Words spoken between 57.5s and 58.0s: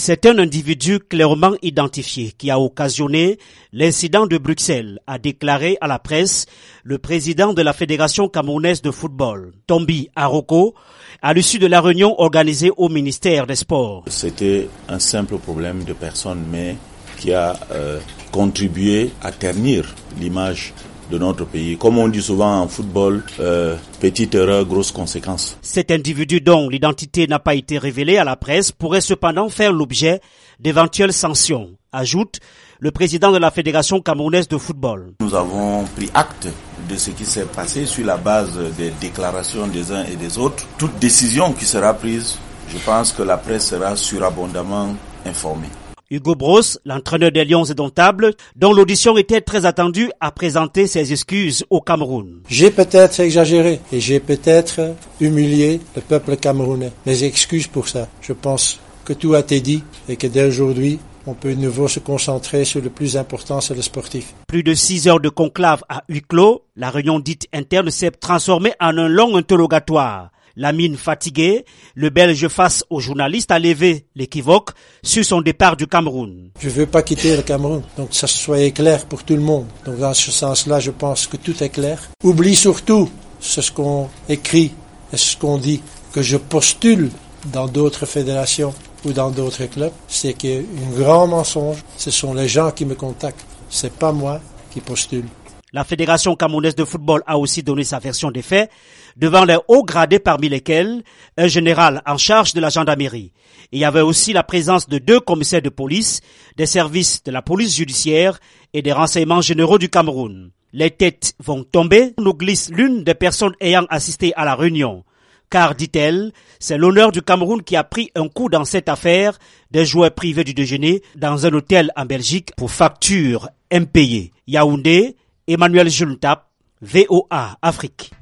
pour